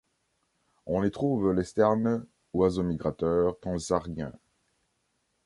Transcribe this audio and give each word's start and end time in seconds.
On 0.87 1.03
y 1.03 1.11
trouve 1.11 1.51
les 1.53 1.63
sternes, 1.63 2.25
oiseaux 2.53 2.81
migrateurs 2.81 3.59
transsahariens. 3.59 4.33